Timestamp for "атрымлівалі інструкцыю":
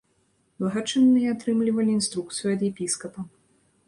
1.33-2.49